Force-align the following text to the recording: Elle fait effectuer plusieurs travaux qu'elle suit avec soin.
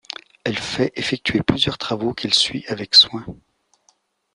Elle 0.43 0.57
fait 0.57 0.91
effectuer 0.95 1.43
plusieurs 1.43 1.77
travaux 1.77 2.15
qu'elle 2.15 2.33
suit 2.33 2.65
avec 2.67 2.95
soin. 2.95 3.23